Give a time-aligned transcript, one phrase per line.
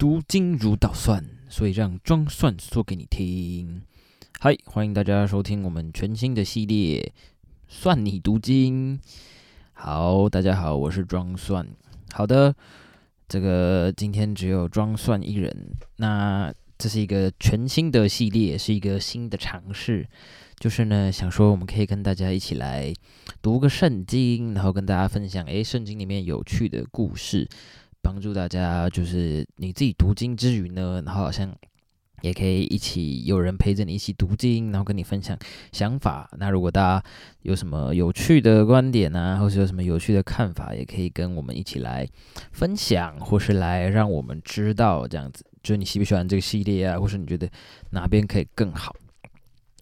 [0.00, 3.82] 读经如捣蒜，所以让装蒜说给你听。
[4.38, 7.12] 嗨，欢迎大家收听我们全新的系列
[7.68, 8.98] 《算你读经》。
[9.74, 11.68] 好，大家好，我是装蒜。
[12.12, 12.56] 好的，
[13.28, 15.54] 这个今天只有装蒜一人。
[15.96, 20.08] 那这是一个全新的系列，是一个新的尝试。
[20.58, 22.90] 就是呢，想说我们可以跟大家一起来
[23.42, 27.46] 读个圣经，然后跟大家分享，诶，圣经里面有趣的故事，
[28.02, 31.54] 帮助大家就是你自己读经之余呢，然后好像
[32.22, 35.38] 也可以一起有人陪着你一起读经，然后跟你分享
[35.72, 36.30] 想法。
[36.38, 37.04] 那如果大家
[37.42, 42.06] 有什么有趣的观点啊，或是有什么有趣的看法，也可以跟我们一起来
[42.52, 47.48] 分享，或是来让我们知道这样子，就是你喜不喜欢这个系列啊，或是你觉得
[47.90, 48.94] 哪边可以更好。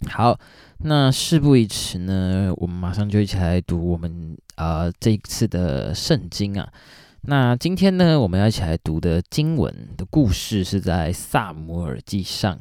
[0.09, 0.39] 好，
[0.85, 6.73] 那事不宜迟呢，我们马上就一起来读我们啊这一次的圣经啊。
[7.23, 12.59] 那今天呢，我们要一起来读的经文的故事是在萨摩尔记上，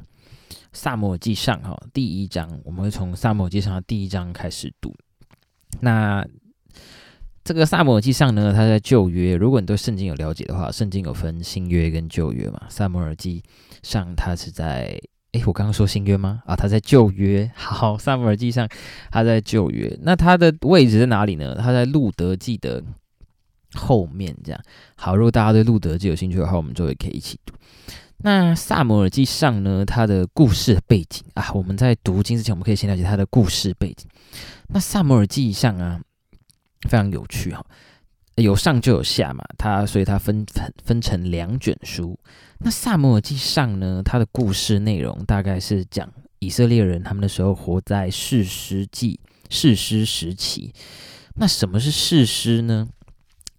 [0.73, 4.93] 萨摩尔记上哈第一章，我们会从萨摩尔记上的第一章开始读。
[5.81, 6.25] 那
[7.43, 12.61] 这个萨摩尔记上呢，它在旧约，如果你对圣经有了解的话，圣经有分新约跟旧约嘛。
[12.69, 13.43] 萨摩尔记
[13.83, 14.99] 上它是在。
[15.33, 16.41] 诶，我刚刚说新约吗？
[16.45, 17.51] 啊，他在旧约。
[17.53, 18.67] 好，萨姆耳记上，
[19.11, 19.93] 他在旧约。
[20.01, 21.53] 那他的位置在哪里呢？
[21.55, 22.81] 他在路德记的
[23.73, 24.35] 后面。
[24.43, 24.61] 这样
[24.95, 27.53] 好，如果大家对路德记有兴趣的话，我们就会可以一起读。
[28.19, 29.85] 那萨姆耳记上呢？
[29.85, 34.07] 它的故事背景啊，我们在读经之前，我们可以先了解它的故事背景。
[34.69, 35.99] 那萨姆耳记上啊，
[36.89, 37.65] 非常有趣哈。
[38.35, 40.45] 有上就有下嘛，它所以它分
[40.83, 42.19] 分成两卷书。
[42.59, 50.71] 那萨摩尔记上呢，它的故事内容大概是讲以色列人他们的时候活在士师记士师时期。
[51.35, 52.87] 那什么是士师呢？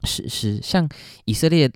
[0.04, 0.88] 士师像
[1.24, 1.70] 以色列，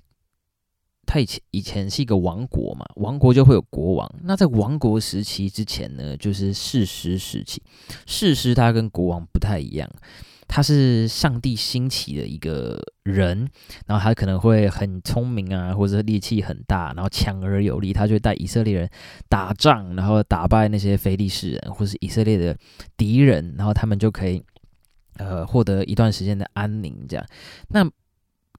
[1.05, 4.15] 他以前以前是一个王国嘛，王国就会有国王。
[4.23, 7.61] 那在王国时期之前呢，就是士师时期。
[8.05, 9.89] 士师他跟国王不太一样。
[10.45, 13.49] 他是上帝兴起的一个人，
[13.87, 18.89] 然后他可能会很聪明啊，或者力气很大，然后强而有力，他就会带以色列人
[19.27, 22.55] 打仗，然后打败那些非利士人或是以色列的
[22.95, 24.43] 敌人，然后他们就可以
[25.17, 27.05] 呃获得一段时间的安宁。
[27.07, 27.25] 这样，
[27.69, 27.89] 那。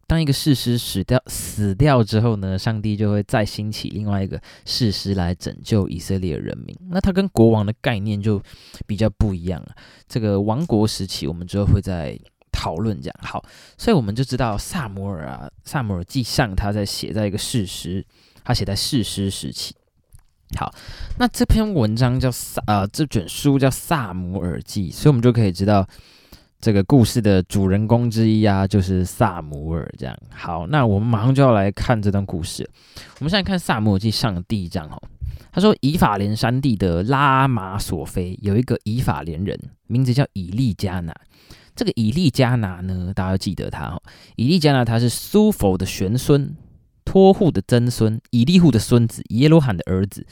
[0.06, 6.76] 当一个事师死掉死掉之后呢，上帝就会再兴起另外一个事师来拯救以色列人民。
[6.90, 8.42] 那他跟国王的概念就
[8.86, 9.74] 比较不一样了。
[10.06, 12.18] 这个王国时期，我们之后会再
[12.52, 13.00] 讨论。
[13.00, 13.44] 这样好，
[13.78, 18.04] 所以我们就知道萨摩尔啊，萨摩尔记上他在写在一个事师，
[18.44, 19.74] 他写在事师时期。
[20.58, 20.72] 好，
[21.18, 25.86] 那这篇文章叫萨呃，这卷书叫萨摩尔记，所以我们就可以知道。
[26.64, 29.86] 这个故事的主人公之一啊，就是萨姆尔。
[29.98, 32.66] 这样好，那我们马上就要来看这段故事。
[33.18, 35.02] 我们现在看《萨姆尔记》上第一章哦。
[35.52, 41.14] 他说，以法莲山地的拉马索菲有一个以法莲人，名字叫以利加拿。
[41.76, 44.02] 这个以利加拿呢，大家要记得他哦。
[44.36, 46.56] 以利加拿他是苏佛的玄孙，
[47.04, 50.26] 托户的曾孙，以利户的孙子，耶罗罕的儿子。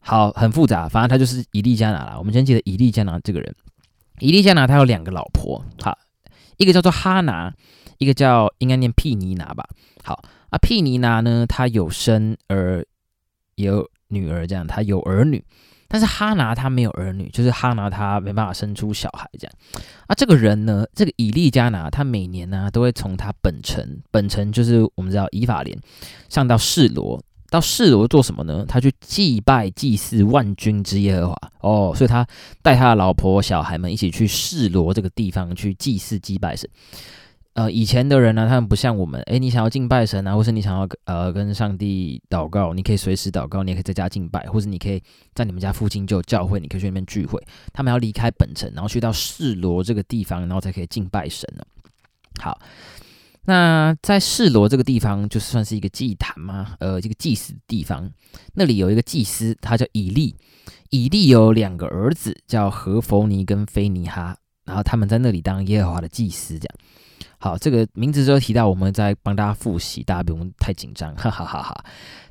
[0.00, 2.16] 好，很复杂，反正他就是以利加拿啦。
[2.18, 3.54] 我们先记得以利加拿这个人。
[4.20, 5.96] 以利加拿他有两个老婆，好，
[6.56, 7.52] 一个叫做哈拿，
[7.98, 9.66] 一个叫应该念毗尼拿吧。
[10.04, 12.84] 好啊，毗尼拿呢，他有生儿
[13.56, 15.44] 有女儿，这样他有儿女，
[15.88, 19.52] 但是哈拿他没有儿女，就是哈拿他没办法生出小孩这样。
[20.06, 25.78] 啊，这个人呢，这个以利加拿他每年呢都会从他本城，本城就是我们知道以法莲，
[26.28, 27.22] 上到示罗。
[27.50, 28.64] 到示罗做什么呢？
[28.68, 32.26] 他去祭拜祭祀万军之耶和华哦，所以他
[32.62, 36.68] 带他的老婆小孩们一起去示罗这个地方去祭祀祭拜神。
[37.54, 45.02] 呃，以前的人呢，他们不像我们，诶，你想要敬拜神啊，或是你想要呃跟上帝祷告，你可以随时祷告，你也可以在家敬拜，或者你可以
[45.34, 47.42] 在你们家附近就有教会，你可以去那边聚会。
[47.72, 51.64] 他们要离开本城，然后去到示罗这个地方，然后才可以敬拜神呢。
[52.40, 52.60] 好。
[53.48, 56.76] 那在示罗这个地方，就算是一个祭坛吗？
[56.80, 58.10] 呃，这个祭祀的地方，
[58.52, 60.36] 那里有一个祭司，他叫以利。
[60.90, 64.36] 以利有两个儿子，叫何弗尼跟菲尼哈，
[64.66, 66.58] 然后他们在那里当耶和华的祭司。
[66.58, 66.74] 这样，
[67.38, 71.84] 好，这个名字就提到，我们在帮大家复习，大家不用太紧张，哈哈哈哈。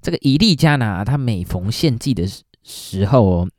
[0.04, 2.30] 这个以利加拿，他每逢献祭的
[2.64, 3.50] 时候哦。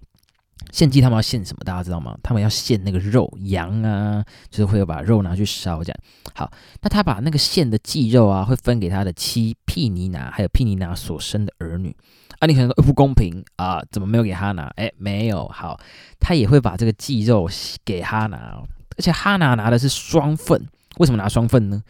[0.71, 1.65] 献祭他们要献什么？
[1.65, 2.17] 大家知道吗？
[2.23, 5.99] 他们要献那个肉，羊啊，就是会有把肉拿去烧这样。
[6.35, 6.51] 好，
[6.83, 11.97] 那他把那个献的祭肉啊，会分给他的妻毗尼拿，还有毗尼拿所生的儿女。
[12.39, 14.65] 啊，你可能说不公平啊，怎么没有给哈拿？
[14.77, 15.49] 哎，没有。
[15.49, 15.81] 好，
[16.21, 17.49] 他也会把这个祭肉
[17.85, 18.63] 给哈拿，
[18.97, 20.67] 而且哈拿拿的是双份。
[20.99, 21.83] 为什么拿双份呢？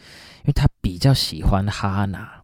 [0.42, 2.42] 因为他比较喜欢哈拿。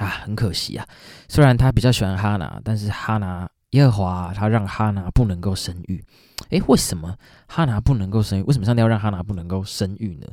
[0.00, 0.84] 啊，很可惜啊，
[1.28, 6.02] 虽然他比较喜欢哈拿，但是哈拿耶和华他让哈拿不能够生育。
[6.50, 7.16] 诶，为什么
[7.48, 8.42] 哈拿不能够生育？
[8.42, 10.26] 为什么上帝要让哈拿不能够生育呢？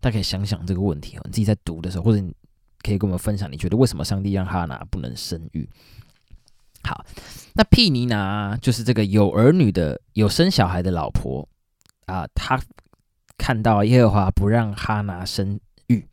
[0.00, 1.20] 大家可以想想这个问题哦。
[1.24, 2.34] 你自己在读的时候，或者你
[2.82, 5.68] 可以跟我们分享，你觉得为什么上帝让哈拿不能生育？
[6.84, 7.04] 好，
[7.54, 11.46] 那毗尼拿就是这个有儿女的、有生小孩的老婆
[12.06, 12.58] 啊，她
[13.36, 16.06] 看到耶和华不让哈拿生育，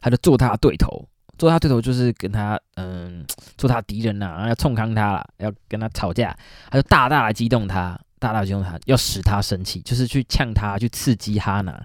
[0.00, 1.08] 他就做他的对头，
[1.40, 3.24] 做他对头就是跟他嗯
[3.56, 6.36] 做他敌人呐，要冲康他了，要跟他吵架，
[6.70, 7.98] 他就大大的激动他。
[8.18, 11.82] 大大激动他，要使他生气，就是去呛他，去刺激哈娜。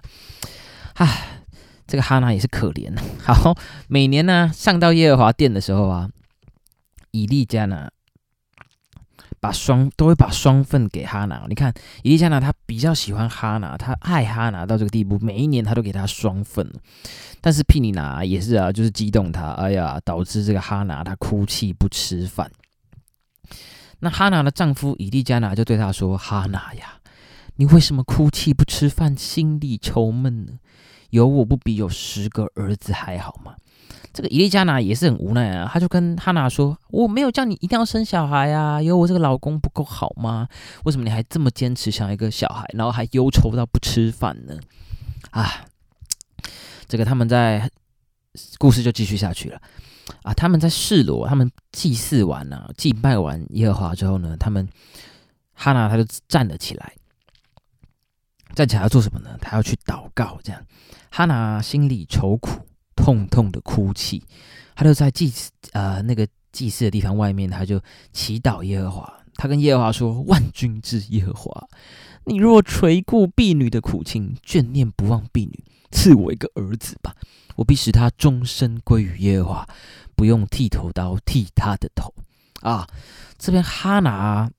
[0.96, 1.40] 唉，
[1.86, 2.94] 这个哈娜也是可怜。
[3.24, 3.56] 好，
[3.88, 6.10] 每年呢上到耶和华殿的时候啊，
[7.10, 7.88] 以利迦呢
[9.46, 11.46] 把双都会把双份给哈拿。
[11.48, 11.72] 你看
[12.02, 16.68] 伊利加呢，他比较喜欢哈拿，他爱哈拿到这个地步，每一年他都给他双份。
[17.40, 22.50] 但是皮尼拿也是啊，就是激动他，哎呀，导致这个哈拿他哭泣不吃饭。
[24.00, 26.98] 那哈娜的丈夫伊利加拿就对她说：“哈娜呀，
[27.54, 30.54] 你为什么哭泣不吃饭，心里愁闷呢？
[31.10, 33.54] 有我不比有十个儿子还好吗？”
[34.16, 40.48] 这个以利加娜也是很无奈啊，他就跟哈娜说：“我没有叫你一定要生小孩啊，有我这个老公不够好吗？
[40.84, 44.58] 为什么你还这么坚持想要一个小孩，然后还忧愁到不吃饭呢？”
[45.32, 45.66] 啊，
[46.88, 47.70] 这个他们在
[48.56, 49.60] 故事就继续下去了。
[50.22, 54.66] 啊，他们在示罗，他们祭祀完了，祭拜完耶和华之后呢，他们
[55.52, 56.94] 哈娜他就站了起来，
[58.54, 59.36] 站起来要做什么呢？
[59.42, 60.38] 他要去祷告。
[60.42, 60.64] 这样，
[61.10, 62.66] 哈娜心里愁苦，
[63.06, 64.20] 痛痛的哭泣，
[64.74, 65.32] 他就在祭
[65.70, 67.80] 呃那个祭祀的地方外面，他就
[68.12, 69.14] 祈祷耶和华。
[69.36, 71.68] 他跟耶和华说：“万军之耶和华，
[72.24, 77.14] 你若垂顾婢女的苦情，眷念不忘婢女，赐我一个儿子吧。”
[77.54, 79.68] 我必使他终身归于耶和华，
[80.16, 82.12] 不用剃头刀剃他的头。
[82.62, 82.88] 啊，
[83.38, 84.50] 这边哈拿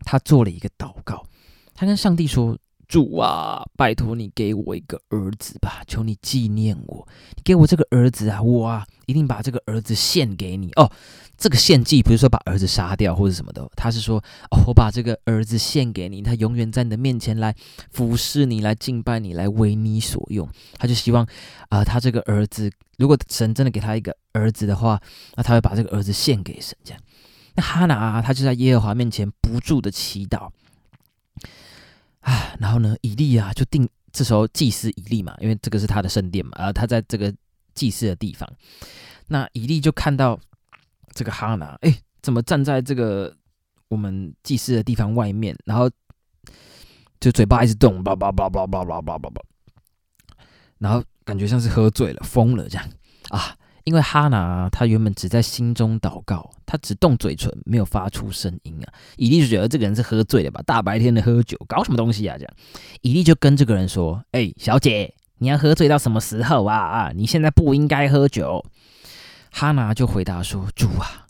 [0.00, 1.24] 他做了一个祷告，
[1.72, 2.58] 他跟上帝说
[2.90, 7.06] ：“主啊，拜托你给我一个儿子吧，求你纪念我，
[7.36, 10.90] 你给我这个儿子啊，我啊一定把这个儿子献给你哦。”
[11.38, 14.18] 这个献祭不是说把儿子杀掉或者什么的，他是说
[14.50, 17.54] 哦，我把这个儿子献给你，他永远在你的面前来
[17.92, 20.48] 服侍你，来敬拜你，来为你所用。
[20.76, 21.24] 他就希望
[21.68, 25.00] 啊，他这个儿子，如果神真的给他一个儿子的话，
[25.36, 26.76] 那他会把这个儿子献给神。
[26.82, 27.00] 这样，
[27.54, 30.50] 那哈拿他就在耶和华面前不住的祈祷
[32.20, 37.34] 啊，然后呢，以利啊就定这时候祭司以利嘛，因为这个是他的圣殿嘛，啊，他在这个
[37.74, 38.48] 祭祀的地方，
[39.28, 40.38] 那以利就看到。
[41.12, 43.36] 这个哈拿，哎，怎么站在这个
[43.88, 45.90] 我们祭祀的地方外面，然后
[47.18, 49.42] 就嘴巴一直动，叭叭叭叭叭叭叭叭叭，
[50.78, 52.88] 然后感觉像是喝醉了、疯了这样
[53.30, 53.56] 啊。
[53.84, 58.92] 因为哈拿他原本只在心中祷告，他只动嘴唇，没有发出声音啊。
[59.16, 60.62] 以利就觉得这个人是喝醉了吧？
[60.66, 62.36] 大白天的喝酒，搞什么东西啊？
[62.38, 62.52] 这样，
[63.00, 66.76] 以利就跟这个人说：“哎，小姐，你要喝醉到什么时候啊？
[66.76, 68.64] 啊，你现在不应该喝酒。”
[69.50, 71.26] 哈拿就回答说：“主啊，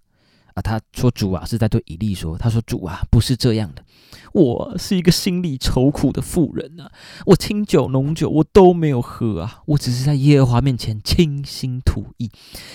[0.55, 3.85] 啊，他说主啊是在对以利说，他说主啊不是这样的，
[4.33, 6.91] 我是一个心里愁苦的妇人啊，
[7.27, 12.31] 我清酒浓酒我都没有喝啊，我只是在耶和华面前倾心吐意，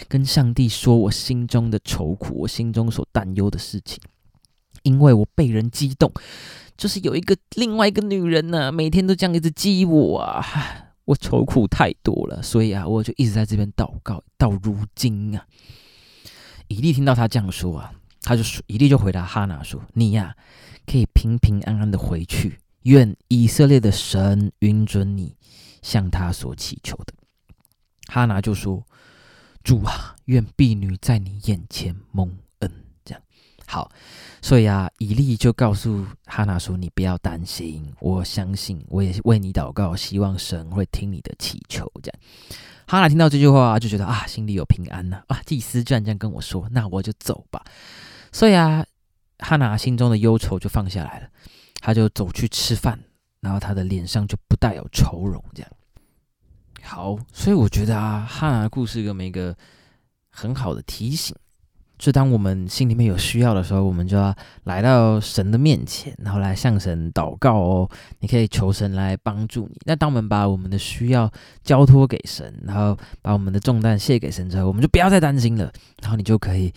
[0.08, 4.00] 跟上帝说我心中的愁苦，我心中所担忧的事情，
[4.84, 6.12] 因为我被人激动，
[6.78, 10.46] 就是有一个另外一个女人呢，每天都这样一直激我啊。”
[11.06, 14.24] 我愁苦太多了，所以啊，我就一直在这边祷告。
[14.40, 15.46] 到如今啊，
[16.68, 20.36] 以利听到他这样说啊，他就说，以利就回答哈拿说：“你呀，
[20.86, 25.36] 可以平平安安的回去，愿以色列的神允准你
[25.82, 27.14] 向他所祈求的。”
[28.08, 28.86] 哈拿就说
[29.64, 32.32] ：“主啊，愿婢女在你眼前蒙。”
[33.68, 33.90] 好，
[34.42, 42.20] 所以啊，以利就告诉哈娜说：“你不要担心，我相信，我也为你祷告，希望神会听你的祈求。”这样，
[42.88, 45.24] 哈娜听到这句话就觉得啊，心里有平安呐！
[45.28, 47.64] 啊，祭司居然这样跟我说，那我就走吧。
[48.32, 48.86] 所以啊，
[49.40, 51.28] 哈娜心中的忧愁就放下来了，
[51.82, 53.00] 他就走去吃饭，
[53.40, 55.44] 然后他的脸上就不带有愁容。
[55.56, 55.72] 这样，
[56.84, 59.58] 好，所以我觉得啊，哈娜的故事给我们一个
[60.30, 61.36] 很好的提醒。
[61.98, 64.36] 就当我们心里面有需要的时候，我们就要
[64.66, 67.90] 来到神的面前，然后来向神祷告哦。
[68.20, 69.80] 你可以求神来帮助你。
[69.86, 71.32] 那当我们把我们的需要
[71.64, 75.72] 交托给神，然后把我们的重担卸给神之后，我们就不要再担心了。
[76.02, 76.74] 然后你就可以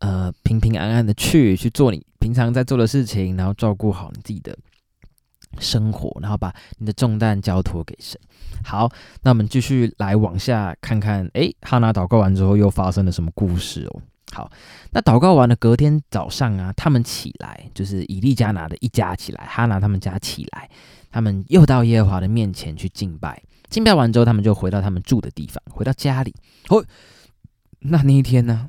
[0.00, 4.56] 呃平平安安的去去做你平常在做的事情，然后照顾好你自己的
[5.60, 8.20] 生活，然后把你的重担交托给神。
[8.64, 8.90] 好，
[9.22, 14.02] 那我们继续来往下看看，诶，哈拿祷告完之后又发生了什么故事哦？
[14.32, 14.50] 好，
[14.92, 20.70] 那祷告完了，隔天早上啊，他们起来，就是以利加拿的一家起来，哈拿他们家起来，
[21.10, 23.42] 他们又到耶和华的面前去敬拜。
[23.68, 26.34] 敬拜完之后，他们就回到他们住的地方，回到家里。
[26.68, 26.84] 哦，
[27.80, 28.68] 那那一天呢？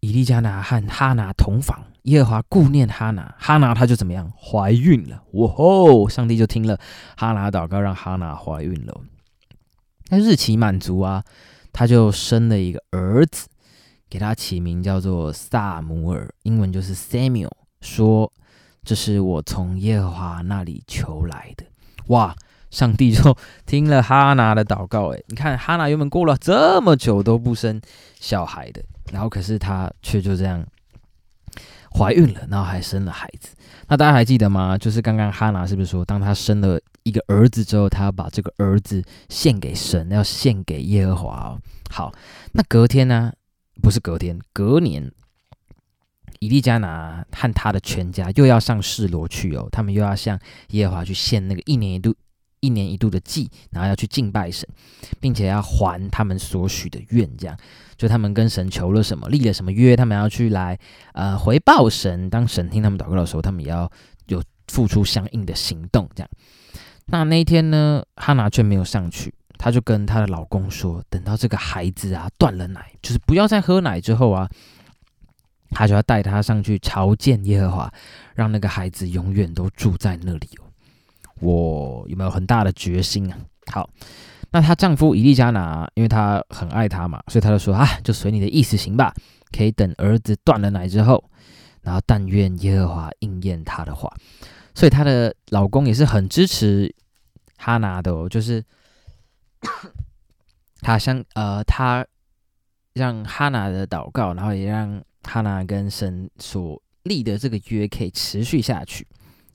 [0.00, 4.30] 以利加拿和哈拿同房，耶和华顾念哈拿，哈拿他就怎么样？
[4.36, 5.22] 怀孕了。
[5.32, 6.08] 哇吼！
[6.08, 6.78] 上帝就听了
[7.16, 9.00] 哈拿祷告，让哈拿怀孕了。
[10.10, 11.24] 那日期满足啊，
[11.74, 13.46] 他就生了一个儿子，
[14.08, 17.50] 给他起名叫做萨姆尔，英文就是 Samuel。
[17.82, 18.32] 说
[18.82, 21.66] 这是我从耶和华那里求来的。
[22.06, 22.34] 哇！
[22.70, 27.80] 上帝就听了哈娜的祷告，诶，你看哈娜原本过了这么久都不生
[28.18, 30.66] 小孩的，然后可是他却就这样
[31.96, 33.50] 怀孕了，然后还生了孩子。
[33.88, 34.76] 那大家还记得吗？
[34.76, 41.58] 就是刚刚哈拿是不是说，当她生了一个儿子之后，她要把这个儿子献给神，要献给耶和华哦。
[41.90, 42.12] 好，
[42.52, 43.32] 那隔天呢？
[43.82, 45.10] 不是隔天，隔年，
[46.38, 50.38] 以利加拿和他的全家又要上示罗去哦，他们又要向
[50.70, 52.14] 耶和华去献那个一年一度。
[52.64, 54.66] 一年一度的祭，然后要去敬拜神，
[55.20, 57.56] 并且要还他们所许的愿，这样
[57.96, 60.78] 就他们跟神求了什么，立了什么约，他们要去来
[61.12, 62.30] 呃回报神。
[62.30, 63.90] 当神听他们祷告的时候，他们也要
[64.28, 66.08] 有付出相应的行动。
[66.14, 66.30] 这样，
[67.06, 74.48] 那那一天呢，哈娜却没有上去，她就跟她的老公说，等到这个孩子啊断了奶，就是不要再喝奶之后啊，
[75.70, 77.92] 他就要带他上去朝见耶和华，
[78.34, 80.48] 让那个孩子永远都住在那里。
[81.40, 83.38] 我有没有很大的决心啊？
[83.72, 83.88] 好，
[84.50, 89.14] 那她丈夫伊利加拿，因为她很爱她嘛，所以他就说啊，就随你的意思行吧，
[89.52, 91.22] 可以等儿子断了奶之后，
[91.82, 94.12] 然后但愿耶和华应验他的话。
[94.74, 96.94] 所以她的老公也是很支持
[97.56, 98.64] 哈拿的，哦，就是
[100.82, 102.04] 他相呃，他
[102.92, 109.06] 让哈拿的祷告，然后也让哈拿跟神所立的这个约可以持续下去。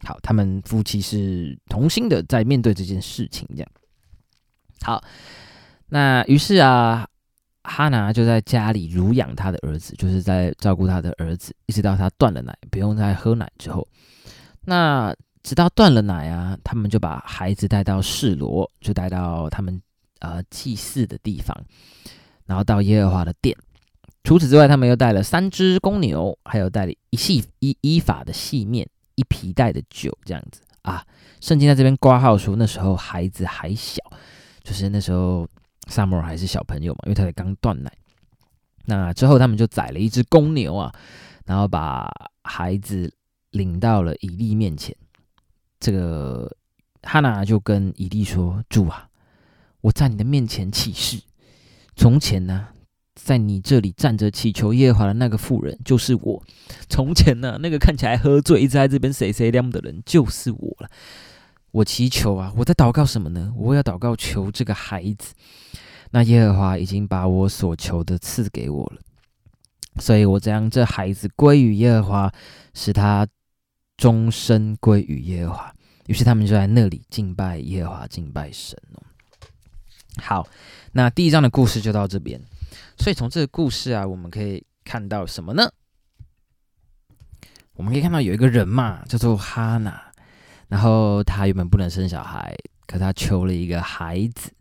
[0.03, 3.69] 好，他们夫妻是同心的，在面对这件事情，这样。
[4.81, 5.03] 好，
[5.89, 7.05] 那于是啊，
[7.63, 13.85] 哈拿就在家里乳养他的儿子，就是在照顾他的儿子，一直到他断了奶，不用再喝奶之后。
[14.61, 15.13] 那
[15.43, 19.81] 直到断了奶啊，他们就把孩子带到示罗，就带到他们
[20.19, 21.55] 呃祭祀的地方，
[22.45, 23.53] 然后到耶和华的殿。
[24.23, 28.87] 除此之外，他们又带了三只公牛，还有带了一细一依法的细面。
[29.19, 31.05] 一皮带的酒这样子啊，
[31.41, 34.01] 圣经在这边挂号说那时候孩子还小，
[34.63, 35.45] 就是那时候
[35.87, 37.91] 萨摩尔还是小朋友嘛，因为他才刚断奶。
[38.85, 40.89] 那之后他们就宰了一只公牛啊，
[41.45, 42.09] 然后把
[42.43, 43.13] 孩子
[43.51, 44.95] 领到了以利面前。
[45.81, 46.49] 这个
[47.03, 49.09] 哈娜就跟以利说：“主啊，
[49.81, 51.21] 我在你的面前起誓，
[51.97, 52.69] 从前呢。”
[53.15, 56.43] 在你这里站着祈求耶和华的那个妇人，就是我。
[56.89, 60.89] 从前呢，那个看起来喝醉，一直在这边谁谁亮的人，就是我了。
[61.71, 63.53] 我祈求啊，我在祷告什么呢？
[63.55, 65.33] 我要祷告求这个孩子。
[66.11, 69.01] 那耶和华已经把我所求的赐给我了，
[69.99, 72.33] 所以我将这孩子归于耶和华，
[72.73, 73.27] 使他
[73.95, 75.75] 终身归于耶和华。
[76.07, 78.75] 于是他们就在那里敬拜耶和华，敬拜神。
[80.17, 80.47] 好，
[80.93, 82.41] 那第一章的故事就到这边。
[82.97, 85.71] 所以从这个故事啊，我们可以看到什么呢？
[87.73, 90.01] 我们可以看到有一个人嘛，叫做哈娜，
[90.67, 92.53] 然后他原本不能生小孩，
[92.85, 94.51] 可他求了一个孩子，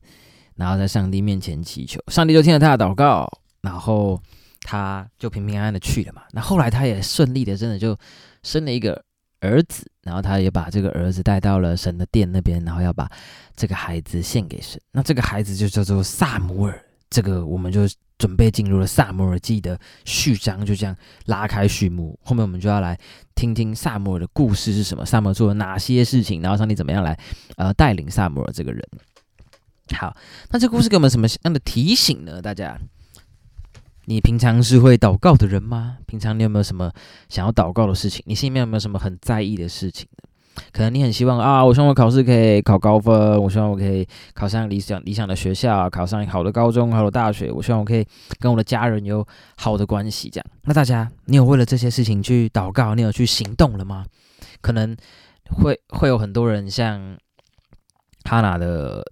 [0.54, 3.28] 然后在上帝面前祈求，上帝就听了他的祷告，
[3.60, 4.22] 然后
[4.60, 6.22] 他就平平安安的去了嘛。
[6.30, 7.98] 那后来他也顺利的，真的就
[8.44, 9.04] 生了一个
[9.40, 13.10] 儿子，然后他也把这个儿子带到了神的殿那边，然后要把
[13.56, 14.80] 这个孩子献给神。
[14.92, 17.88] 那这个孩子就叫做萨姆尔，这个我们就。
[18.18, 20.96] 准备进入了萨摩尔记的序章，就这样
[21.26, 22.18] 拉开序幕。
[22.24, 22.98] 后面我们就要来
[23.36, 27.16] 听听萨摩尔的故事是什么，萨摩尔做了哪些事情，然后上帝怎么样来
[27.54, 28.84] 呃带领萨摩尔这个人。
[29.92, 30.16] 好，
[30.50, 32.42] 那这故事给我们什么样的提醒呢？
[32.42, 32.76] 大家，
[34.06, 35.98] 你平常是会祷告的人吗？
[36.04, 36.92] 平常你有没有什么
[37.28, 38.24] 想要祷告的事情？
[38.26, 40.27] 你心里面有没有什么很在意的事情呢？
[40.72, 47.50] 可能你很希望啊，我希望我考试可以考高分，我希望我可以考上理想理想的学校，考上好的高中、好的大学。
[47.50, 48.06] 我希望我可以
[48.38, 50.28] 跟我的家人有好的关系。
[50.30, 54.04] 这样，那大家，你有为了这些事情去祷告，你有去行动了吗？
[54.60, 54.96] 可能
[55.50, 57.16] 会会有很多人像
[58.24, 59.04] 哈娜的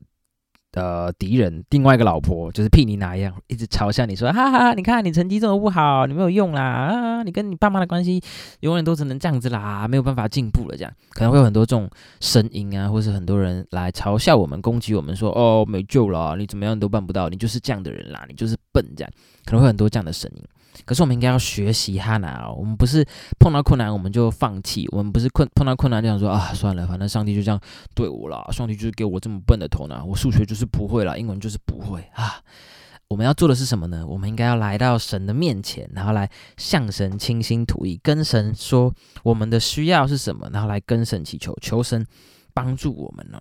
[0.77, 8.23] 呃敌人另外一个老婆，就是屁妮娜一样，一直嘲笑你说，哈哈，你看你成绩这么不好，你没有用啦，啊，你跟你爸妈的关系
[8.61, 11.91] 永远都只能这样子啦，没有办法进步了，这样可能会有很多这种
[12.21, 19.11] 声音啊，或是很多人来嘲笑我们，攻击我们，说哦没救了，你怎么样都办不到，你就是这样的人啦，你就是笨，这样
[19.45, 20.43] 可能会很多这样的声音。
[20.85, 23.07] 可是我们应该要学习哈娜哦，我们不是
[23.39, 27.61] 碰到困难我们就放弃，我们不是困碰到困难就想说啊算了，反正上帝就这样
[27.95, 32.41] 对我了，上帝就是给我这么笨的头脑，我数学就是不会了，英文就是不会啊。
[33.09, 34.05] 我们要做的是什么呢？
[34.05, 38.93] 我们应该要来到神的面前，然后来向神倾心吐意，跟神说
[39.23, 42.05] 我们的需要是什么，然后来跟神祈求，求神
[42.53, 43.41] 帮助我们呢。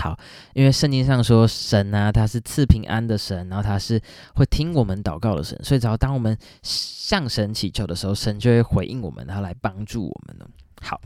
[0.00, 0.16] 好，
[0.54, 4.00] 因为圣经上说神啊，他是赐平安的神，然后他是
[4.36, 10.46] 会听我们祷告的神，所以只要当我们向神祈求的时候，神就会回应我们，然后来帮助我们呢。
[10.80, 11.00] 好，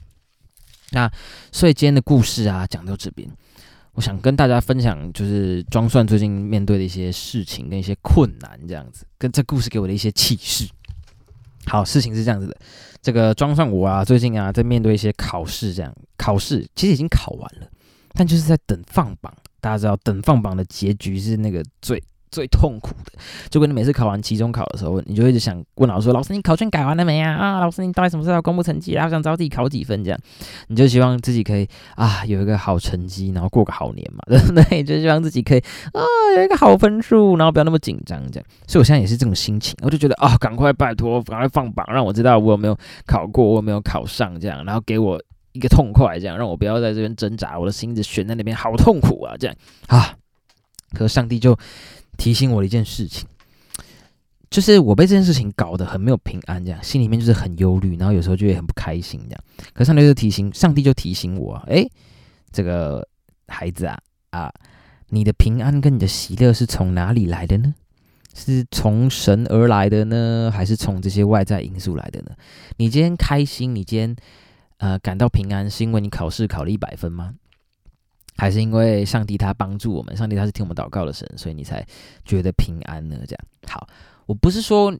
[0.90, 1.10] 那
[1.50, 3.26] 所以今天的故事啊，讲到这边，
[3.94, 10.68] 我想跟大家分享，就是庄算最近面对的一些事情跟一些困难，这样子，跟这故事给我的一些启示。
[11.64, 12.56] 好，事情是这样子的，
[13.00, 17.66] 这个庄算我啊，最近啊，在面对一些考试，这样考试其实已经考完了。
[18.14, 23.12] 但就是在等放榜，大家知道等放榜的结局是那个最最痛苦的。
[23.50, 29.08] 就跟你每次考完期中考的时候，你就一直想问老师说：“老师，你考卷改完了没啊？”啊，老师，你到底什么时候公布成绩啊？
[29.08, 30.02] 想知道自己考几分？
[30.02, 30.18] 这样，
[30.68, 34.82] 你就希望自己可以啊有一个好成绩，然后过个好年嘛，对不对？
[34.82, 35.58] 就希望自己可以
[35.92, 36.02] 啊
[36.36, 38.46] 有一个好分数，然后不要那么紧张这样。
[38.66, 42.76] 所以我现在也是这种心情，我就觉得啊，赶快拜托，赶快放榜，让我知道我有没有
[43.06, 45.20] 考过，我有没有考上这样，然后给我。
[45.52, 49.36] 一个痛快，这样让我不要在这边挣扎，我的心子悬在那边，好痛苦啊！
[49.38, 49.54] 这样
[49.86, 50.16] 啊，
[50.94, 51.54] 可上帝就
[52.16, 53.28] 提醒我一件事情，
[54.48, 59.44] 就是我被这件事情搞得很没有平安，这样心里面就是很忧虑，然后有时候就会很不开心，这样。
[59.74, 61.86] 可上帝就提醒，上帝就提醒我，哎，
[62.50, 63.06] 这个
[63.48, 63.98] 孩子啊
[64.30, 64.50] 啊，
[65.10, 67.74] 你的平安跟你的喜乐是从哪里来的呢？
[68.34, 72.30] 是从神而来的呢，还是从这些外在因素来的呢？
[72.78, 74.16] 你今天开心，你今天。
[74.82, 77.32] 呃，感到平安是因为你考试考了一百分吗？
[78.36, 81.86] 还是因为上帝他帮助我们，上帝他是听我们祷告的神，所以你才
[82.24, 83.16] 觉得平安呢？
[83.28, 83.86] 这样好，
[84.26, 84.92] 我不是说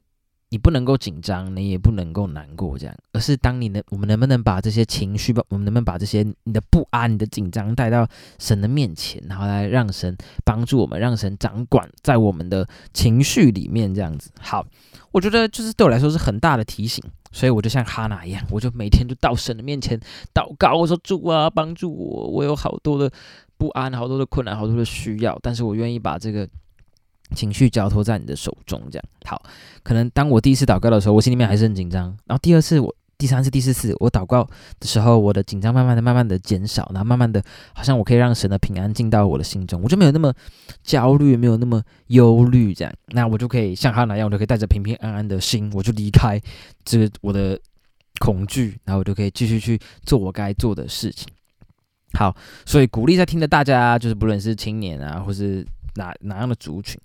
[0.53, 14.29] 你不能够紧张，你也不能够难过，这样，而是当你能，我们能不能把这些情绪，我们能不能把这些你的不安、你的紧张带到神的面前，然后来让神帮助我们，让神掌管在我们的情绪里面，这样子。
[14.39, 14.63] 好，
[15.11, 17.03] 我觉得就是对我来说是很大的提醒。
[17.31, 19.99] 所以我就像哈娜一样，我就每天就到神的面前
[20.35, 23.11] 祷告，我说主啊，帮助我，我有好多的
[23.57, 26.47] 不安，好多的困难，好多的需要，但是我愿意把这个
[27.33, 28.81] 情绪交托在你的手中。
[28.91, 29.41] 这样好，
[29.83, 32.95] 可能当我第一次祷告的时候，我心里面还是很紧张，然后第二次我。
[33.15, 34.43] 第三次、第四次，我祷告
[34.81, 37.41] 的时候，我的紧张慢慢的、慢慢的减少，然后慢慢的，
[37.73, 40.33] 好像我可以让神的平安进到我的心中，我就没有那么
[40.83, 46.41] 焦虑，没有那么忧虑，这样，那我就可以像他那样，我就可以带着平平安安的心，我就离开
[46.83, 47.57] 这个我的
[48.19, 51.25] 恐惧，然后我就可以继续去做我该做的事情。
[52.15, 56.99] 好，所以鼓励在听的大家，就是不论是青年啊，或是哪哪样的族群，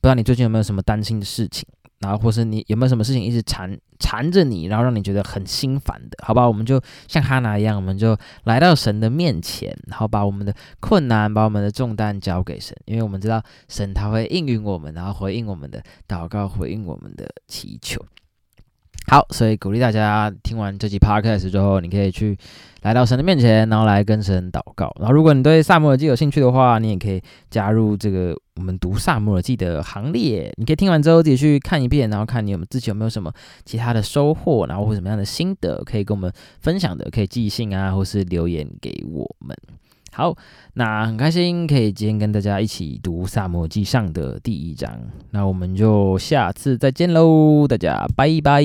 [0.00, 1.66] 不知道你最近有没有什么担心的事情？
[2.00, 6.18] 然后，或是你有没有什么事情一直缠缠着你，然后让你觉得很心烦的？
[6.24, 18.04] 好吧，我们就像哈娜一样，我们就来到神的面前，然后把我们的困难、把我们的重担交给神，因为我们知道神他会应允我们，然后回应我们的祷告，回应我们的祈求。
[19.12, 22.34] 好，所以鼓励大家听完这集 podcast 之后，你可以去
[22.80, 24.90] 来到神的面前，然后来跟神祷告。
[24.98, 30.50] 然后，如果你对萨姆尔记有兴趣的话，你也可以加入这个我们读萨姆尔记的行列。
[30.56, 33.30] 你可以听完之后自己去看一遍，然后看你有自己有没有什么
[33.66, 39.54] 其他的收获，然后或什么样的心得可以跟我们分享的，可以寄信啊，或是留言给我们。
[40.14, 40.36] 好，
[40.74, 48.62] 那很开心可以今天跟大家一起读《萨摩记上》的第一章，那我们就下次再见喽，大家拜拜。